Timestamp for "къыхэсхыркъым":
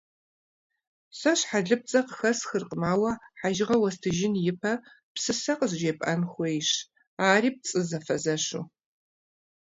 2.07-2.83